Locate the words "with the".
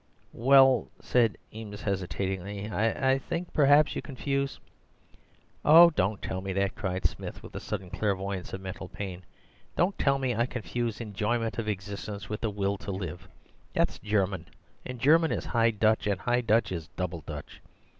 7.43-7.59, 12.29-12.49